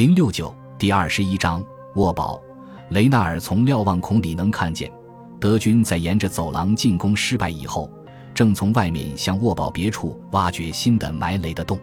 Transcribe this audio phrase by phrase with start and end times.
[0.00, 1.62] 零六九第二十一章
[1.96, 2.40] 沃堡。
[2.88, 4.90] 雷纳尔从瞭望孔里能看见，
[5.38, 7.86] 德军在沿着走廊进攻失败以后，
[8.32, 11.78] 正从外面向沃堡别处挖掘新的埋雷的洞。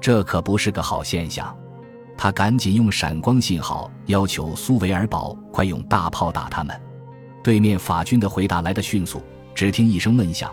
[0.00, 1.52] 这可不是个好现象。
[2.16, 6.80] 他赶紧用闪光信号要求苏维尔堡快用大炮打他们。
[7.42, 9.20] 对面法军的回答来得迅速，
[9.52, 10.48] 只听一声闷响，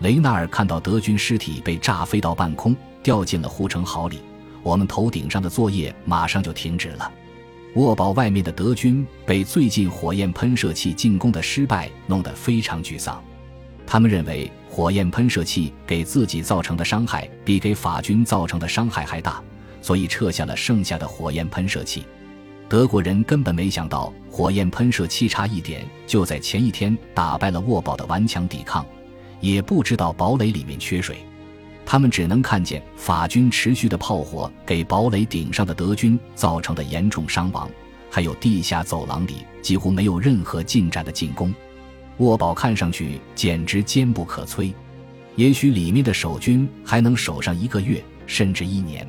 [0.00, 4.20] 雷纳尔看到德军尸体被炸飞到半空，掉进了护城壕里。
[4.62, 7.10] 我们头顶上的作业马上就停止了。
[7.74, 13.22] 沃堡外面的德军被最近火焰喷射器进攻的失败弄得非常沮丧，
[13.86, 19.40] 他们认为火焰喷射器给自己造成的伤害比给法军造成的伤害还大，
[19.80, 22.04] 所以撤下了剩下的火焰喷射器。
[22.68, 28.84] 德国人根本没想到火焰喷射器差一点就在前一天打败了沃堡的顽强抵抗，
[29.40, 31.18] 也不知道堡垒里面缺水。
[31.90, 37.68] 他们只能看见法军持续的炮火给堡垒顶上的德军造成的严重伤亡，
[38.08, 41.52] 还有地下走廊里几乎没有任何进展的进攻。
[42.18, 44.72] 沃堡看上去简直坚不可摧，
[45.34, 49.04] 也许里面的守军还能守上一个月甚至一年。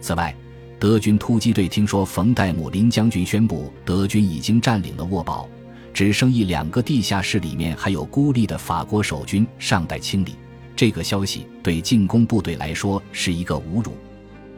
[0.00, 0.34] 此外，
[0.78, 5.46] 德军突击队听说冯戴姆林将军宣布德军已经占领了沃堡，
[5.92, 10.34] 只剩一两个地下室里面还有孤立的法国守军尚待清理。
[10.76, 13.96] 这个消息对进攻部队来说是一个侮辱。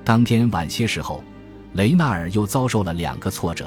[0.04, 1.22] 当天晚些时候，
[1.74, 3.66] 雷纳尔又遭受了两个挫折。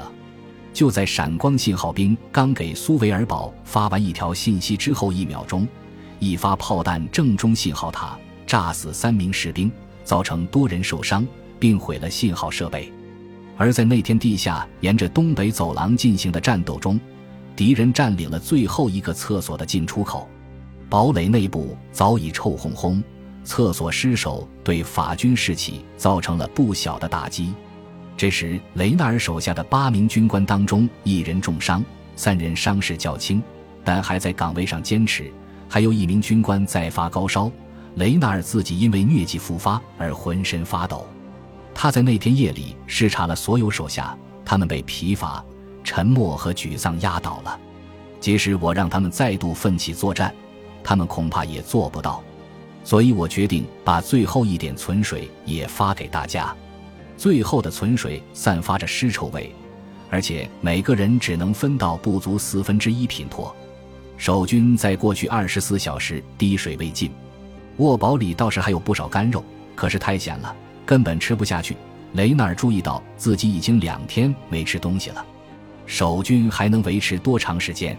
[0.72, 5.66] 就在闪光信号兵刚给苏维尔堡发完一条信息之后一秒钟，
[6.18, 9.70] 一发炮弹正中信号塔，炸死三名士兵，
[10.02, 11.26] 造成多人受伤，
[11.58, 12.92] 并毁了信号设备。
[13.58, 16.98] 而在那天地下沿着东北走廊进行的战斗中，
[17.54, 20.26] 敌人占领了最后一个厕所的进出口。
[20.92, 23.02] 堡垒内部早已臭烘烘，
[23.44, 27.54] 厕所失守对法军士气造成了不小的打击。
[28.14, 31.82] 这时，雷纳尔手下的八名军官当中，一人重伤，
[32.14, 33.42] 三人伤势较轻，
[33.82, 35.32] 但还在岗位上坚持；
[35.66, 37.50] 还有一名军官在发高烧。
[37.94, 41.06] 雷纳尔自己因为疟疾复发而浑身发抖。
[41.74, 45.42] 他在那天夜里视察了所有手下，他们被疲乏、
[45.82, 47.58] 沉默和沮丧压倒了。
[48.20, 50.34] 即使我让他们再度奋起作战，
[50.84, 52.22] 他们恐怕也做不到，
[52.84, 56.54] 所以我决定把最后一点存水也发给大家。
[57.16, 59.54] 最后的存水散发着尸臭味，
[60.10, 63.54] 而且每个人只能分到不足四分之一品托。
[64.16, 67.10] 守军在过去二十四小时滴水未进，
[67.76, 69.44] 沃堡里倒是还有不少干肉，
[69.74, 70.54] 可是太咸了，
[70.84, 71.76] 根本吃不下去。
[72.14, 75.24] 雷纳尔注意到自己已经两天没吃东西了，
[75.86, 77.96] 守军还能维持多长时间？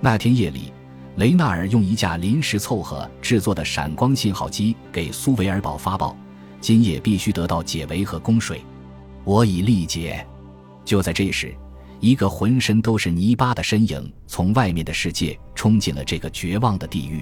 [0.00, 0.72] 那天夜里。
[1.16, 6.16] 雷纳尔用一架临时凑合制作的闪光信号机给苏维尔堡发报
[6.58, 8.64] ：“今夜必须得到解围和供水，
[9.24, 10.26] 我已力竭。”
[10.86, 11.54] 就在这时，
[12.00, 17.20] 一个浑身都是泥巴的身影从外面的世界冲进了这个绝望的地狱。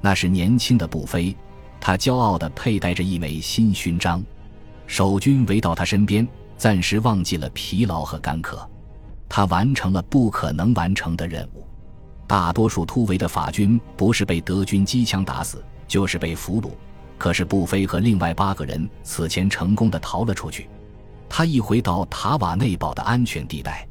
[0.00, 1.34] 那是年轻的布菲，
[1.80, 4.20] 他骄傲地佩戴着一枚新勋章。
[4.88, 8.68] 守军围到他身边，暂时忘记了疲劳和干渴。
[9.28, 11.64] 他完成了不可能完成的任务。
[12.32, 16.70] 大多数突围的法军不是被德军机枪打死，就是被俘虏。
[17.18, 20.66] 可是布菲和另外八个人此前成功的逃了出去。
[21.28, 23.86] 他一回到塔瓦内堡的安全地带，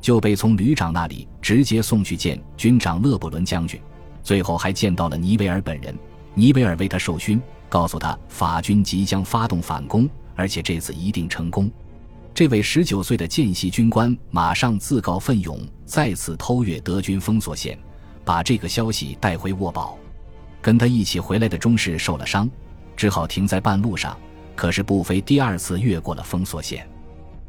[0.00, 3.78] 就被从旅长那里直接送去见军长勒布伦将军，
[4.22, 5.94] 最后还见到了尼维尔本人。
[6.32, 11.70] 尼维尔为他授勋，告诉他法军即将发动反攻，而且这次一定成功。
[12.34, 17.78] 这位十九岁的见习军官马上自告奋勇，再次偷越德军封锁线，
[18.24, 19.96] 把这个消息带回沃堡。
[20.60, 22.50] 跟他一起回来的中士受了伤，
[22.96, 24.18] 只好停在半路上。
[24.56, 26.84] 可是布菲第二次越过了封锁线。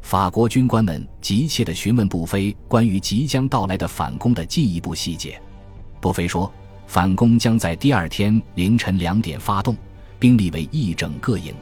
[0.02, 5.40] 法国军官们急切地询问布菲关于即将到来的反攻的进一步细节。
[6.00, 6.52] 布菲说，
[6.86, 9.76] 反攻将在第二天凌晨两点发动，
[10.20, 11.52] 兵力为一整个营。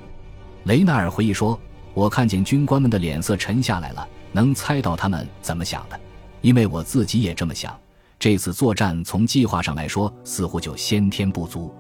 [0.65, 1.59] 雷纳尔回忆说。
[1.95, 5.99] 我看见军官们的脸色沉下来了，能猜到他们怎么想的，
[6.41, 7.73] 因为我自己也这么想。
[8.19, 11.73] 这次作战从计划上来说，似乎就先天不足。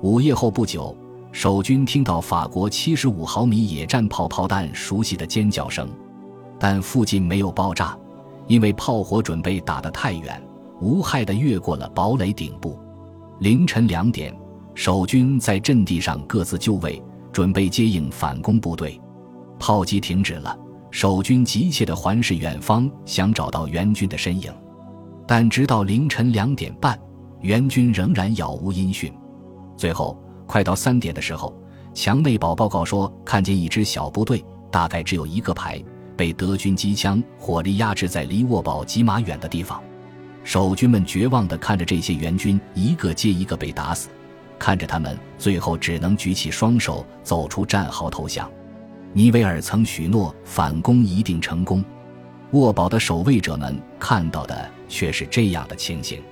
[0.00, 0.96] 午夜后不久，
[1.30, 5.88] 守军听到法国七十五毫米野战炮炮弹熟悉的尖叫声，
[6.58, 7.96] 但附近没有爆炸，
[8.48, 10.42] 因为炮火准备打得太远，
[10.80, 12.78] 无害地越过了堡垒顶部。
[13.40, 14.34] 凌晨两点，
[14.74, 17.02] 守军在阵地上各自就位，
[17.32, 19.00] 准备接应反攻部队。
[19.62, 20.58] 炮击停止了，
[20.90, 24.52] 守军急切地环视远方，想找到援军的身影，
[25.24, 26.98] 但直到凌晨两点半，
[27.42, 29.14] 援军仍然杳无音讯。
[29.76, 31.56] 最后，快到三点的时候，
[31.94, 35.80] 墙内堡报告说看见一支小部队，大概只有一个排，
[36.16, 39.80] 被德军机枪火力压制在离沃堡几码远的地方。
[40.42, 44.08] 守军们绝望地看着这些援军一个接一个被打死，
[44.58, 48.50] 看着他们最后只能举起双手走出战壕投降。
[49.14, 51.84] 尼维尔曾许诺反攻一定成功，
[52.52, 56.22] 沃堡的守卫者们看到的却是这样的情形：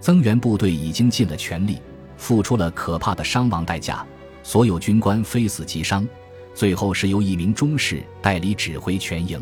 [0.00, 1.82] 增援部队已经尽了全力，
[2.16, 4.06] 付出了可怕的伤亡代价，
[4.42, 6.08] 所有军官非死即伤，
[6.54, 9.38] 最后是由一名中士代理指挥全营。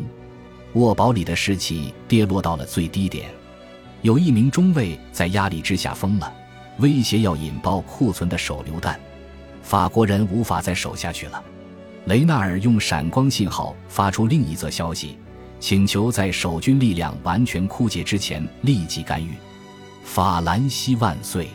[0.73, 3.31] 沃堡里的士气跌落到了最低点。
[4.01, 6.33] 有一名中尉在压力之下疯了，
[6.79, 8.99] 威胁要引爆库存的手榴弹。
[9.63, 11.41] 法国人无法再守下去了。
[12.07, 15.17] 雷纳尔用闪光信号发出另一则消息，
[15.61, 19.31] 请求在守军力量完全枯竭之前立即干预。
[20.03, 21.49] 法兰西万岁！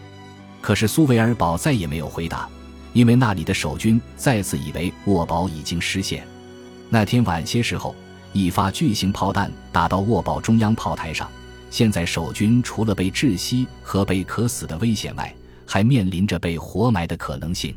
[0.62, 2.48] 可是苏维尔堡再也没有回答，
[2.94, 6.26] 因为那里的守军再次以为沃堡已经失陷。
[6.90, 7.94] 那天晚些时候，
[8.32, 11.30] 一发巨型炮弹打到沃堡中央炮台上。
[11.70, 15.36] 现在守军除了被窒息和被渴死的危险外，
[15.66, 17.76] 还面临着被活埋的可能性。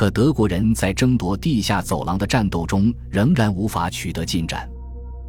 [0.00, 4.66] 可德国人在争夺地下走廊的战斗中仍然无法取得进展。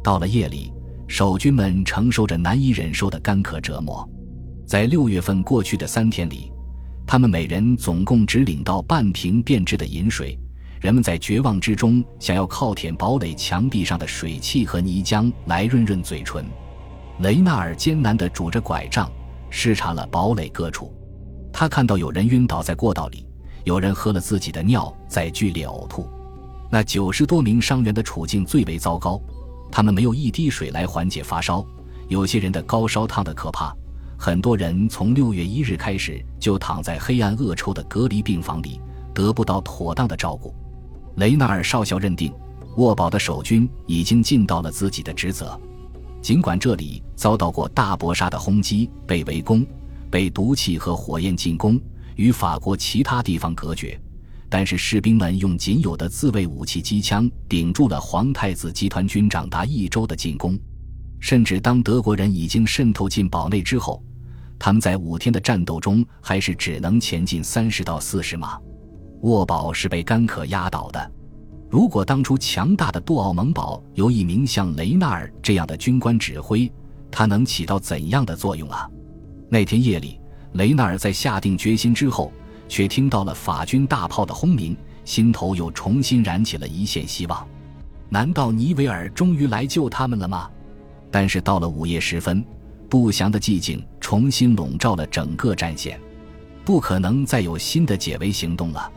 [0.02, 0.72] 到了夜里，
[1.06, 4.08] 守军们承受着难以忍受的干渴折磨。
[4.66, 6.50] 在六月份过去的三天里，
[7.06, 10.38] 他们每人总共只领到半瓶变质的饮水。
[10.80, 16.46] 人们在绝望之中想要靠舔堡垒墙壁上的水汽和泥浆来润润嘴唇。
[17.18, 19.12] 雷纳尔艰难地拄着拐杖，
[19.50, 20.90] 视察了堡垒各处。
[21.52, 23.26] 他看到有人晕倒在过道里，
[23.64, 26.08] 有人喝了自己的尿在剧烈呕吐。
[26.70, 29.20] 那九十多名伤员的处境最为糟糕，
[29.70, 31.64] 他们没有一滴水来缓解发烧，
[32.08, 33.74] 有些人的高烧烫得可怕。
[34.18, 38.80] 很多人从六月一日开始就躺在黑暗恶臭的隔离病房里，
[39.12, 40.54] 得不到妥当的照顾。
[41.16, 42.32] 雷纳尔少校认定，
[42.76, 45.60] 沃堡的守军已经尽到了自己的职责。
[46.22, 49.66] 尽管这里遭到过大搏杀的轰击，被围攻，
[50.08, 51.78] 被毒气和火焰进攻，
[52.22, 54.00] 与法国其他地方隔绝，
[54.48, 60.56] 但是士兵们用仅有的自卫武器机枪顶住了皇太子集团军长达一周的进攻。
[61.18, 64.00] 甚至当德国人已经渗透进堡内之后，
[64.56, 68.56] 他们在五天的战斗中还是只能前进三十到四十码。
[69.22, 71.12] 沃堡是被干渴压倒的。
[71.68, 76.72] 如果当初强大的杜奥蒙堡由一名像雷纳尔这样的军官指挥，
[77.10, 78.88] 他能起到怎样的作用啊？
[79.50, 80.20] 那天夜里，
[80.52, 82.32] 雷纳尔在下定决心之后，
[82.68, 87.46] 却听到了法军大炮的轰鸣，心头又重新燃起了一线希望。
[88.08, 90.50] 难道尼维尔终于来救他们了吗？
[91.10, 92.44] 但是到了午夜时分，
[92.88, 95.98] 不祥的寂静重新笼罩了整个战线，
[96.64, 98.90] 不可能再有新的解围行动了。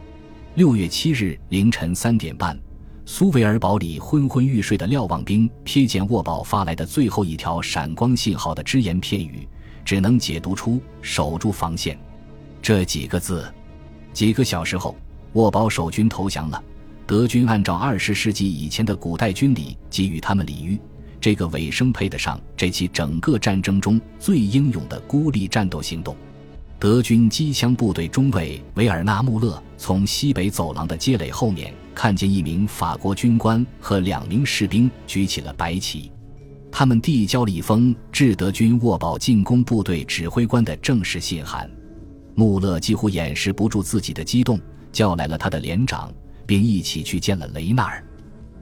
[0.55, 2.57] 六月七日凌晨三点半，
[3.05, 9.47] 苏维尔堡里昏昏欲睡的瞭望兵瞥见沃堡发来的最后一条闪光信号的只言片语，
[9.85, 11.97] 只能解读出“守住防线”
[12.61, 13.49] 这几个字。
[14.11, 14.97] 几个小时后，
[15.33, 16.61] 沃堡守军投降了。
[17.07, 20.79] 德军按照二十世纪以前的古代军礼给予他们礼遇，
[21.21, 26.15] 这个尾声配得上这起整个战争中最英勇的孤立战斗行动。
[26.79, 36.11] 德军机枪部队中尉维尔纳·穆勒从西北走廊的街垒后面看见一名法国军官和两名士兵举起了白旗，
[36.77, 41.72] 他们递交了一封志德军沃堡进攻部队指挥官的正式信函。
[42.34, 44.60] 穆勒几乎掩饰不住自己的激动，
[44.91, 46.13] 叫来了他的连长，
[46.46, 48.03] 并一起去见了雷纳尔。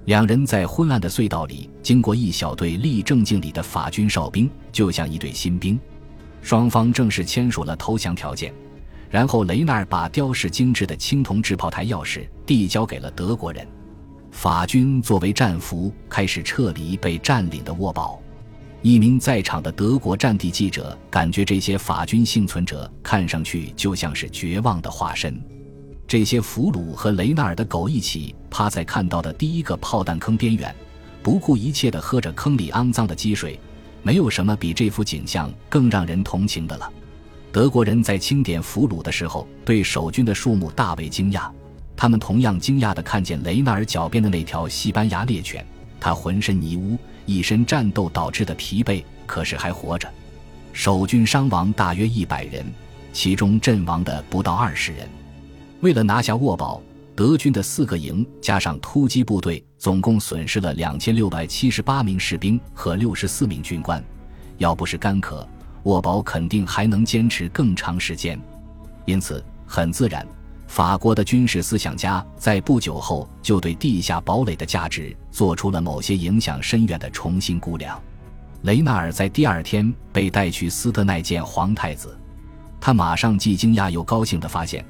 [0.05, 5.79] 两人在昏暗的隧道里经过一小队立正敬礼的法军哨兵，就像一队新兵。
[6.43, 8.53] 双方正式签署了投降条件，
[9.09, 13.67] 然后雷纳尔把雕饰精致的青铜制炮台钥匙递交给了德国人。
[14.33, 18.19] 法军作为战俘开始撤离被占领的沃堡。
[18.81, 25.39] 一名在场的德国战地记者感觉这些法军幸存者看上去就像是绝望的化身。
[26.05, 30.75] 这些俘虏和雷纳尔的狗一起趴在看到的第一个炮弹坑边缘，
[31.21, 33.57] 不顾一切地喝着坑里肮脏的积水。
[34.01, 36.91] 没有什么比这幅景象更让人同情的了。
[37.51, 41.49] 德国人在清点俘虏的时候，对守军的数目大为惊讶。
[41.95, 45.65] 他们同样惊讶地看见雷纳尔脚边的那条西班牙猎犬，
[45.99, 50.09] 它浑身泥污，一身战斗导致的疲惫，可是还活着。
[50.71, 52.65] 守军伤亡大约一百人，
[53.11, 55.07] 其中阵亡的不到二十人。
[55.81, 56.81] 为了拿下沃堡。
[57.15, 64.03] 德军的四个营加上突击部队，总共损失了两千六百七十八名士兵和六十四名军官。
[64.57, 65.47] 要不是干渴，
[65.83, 68.41] 沃堡肯定还能坚持更长时间。
[69.05, 70.25] 因此，很自然，
[70.73, 78.01] 法国的军事思想家在不久后就对地下堡垒的价值做出了某些影响深远的重新估量。
[78.63, 82.17] 雷纳尔在第二天被带去斯特奈见皇太子，
[82.81, 84.83] 他马上既惊讶又高兴地发现，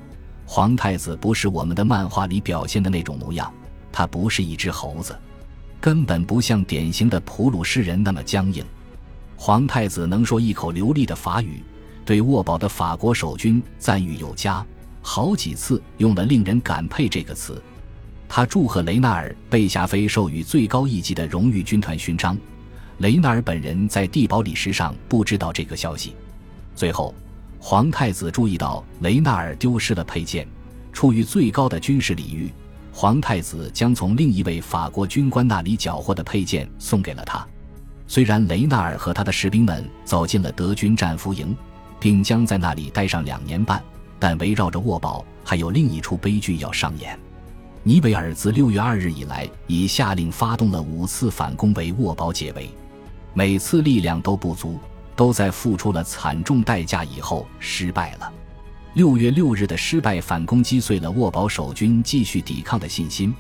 [0.46, 3.54] 皇太子不是我们的漫画里表现的那种模样，
[3.92, 5.14] 他不是一只猴子，
[5.82, 8.64] 根本不像典型的普鲁士人那么僵硬。
[9.36, 11.62] 皇太子能说一口流利的法语，
[12.06, 14.66] 对沃堡的法国守军赞誉有加，
[15.04, 17.62] 好几次用了令人感佩这个词。
[18.28, 22.36] 他祝贺雷纳尔被霞飞授予最高一级的荣誉军团勋章。
[23.00, 26.16] 雷纳尔本人在地堡礼石上不知道这个消息。
[26.74, 27.14] 最后，
[27.60, 30.48] 皇太子注意到雷纳尔丢失了佩剑，
[30.92, 32.52] 出于最高的军事礼遇，
[32.92, 37.46] 皇太子将从另一位法国军官那里缴获的佩剑送给了他。
[38.08, 41.56] 虽然雷纳尔和他的士兵们走进了德军战俘营，
[42.00, 43.84] 并将在那里待上两年半，
[44.24, 47.20] 但围绕着沃堡还有另一出悲剧要上演。
[47.84, 52.70] 尼维尔自六月二日以来，已下令发动了五次反攻，为沃堡解围。
[53.34, 54.80] 每次力量都不足，
[55.14, 58.32] 都在付出了惨重代价以后失败了。
[58.94, 63.36] 六月六日的失败反攻击碎了沃堡守军继续抵抗的信心，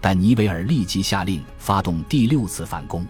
[0.00, 3.04] 但尼维尔立即下令发动第六次反攻。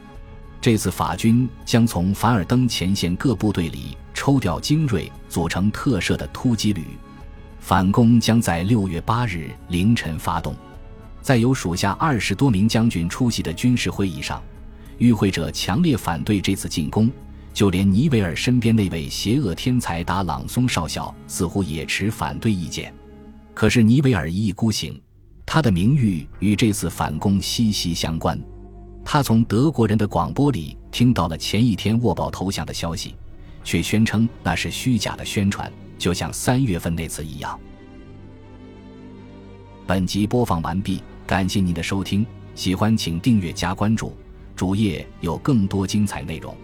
[0.59, 6.87] 这次法军将从凡尔登前线各部队里抽调精锐，组成特设的突击旅。
[7.61, 10.55] 反攻将在六月八日凌晨发动。
[11.23, 14.43] 在由属下二十多名将军出席的军事会议上。
[14.99, 17.11] 与会者强烈反对这次进攻，
[17.55, 22.93] 就连尼维尔身边那位邪恶天才达朗松少校似乎也持反对意见。
[23.55, 25.01] 可是尼维尔一意孤行，
[25.47, 28.39] 他的名誉与这次反攻息息相关。
[29.03, 33.15] 他从德国人的广播里听到了前一天沃堡投降的消息，
[33.65, 37.61] 却宣称那是虚假的宣传，就像三月份那次一样。
[39.87, 44.17] 本集播放完毕，感谢您的收听，喜欢请订阅加关注。
[44.57, 46.57] 主页有更多精彩内容。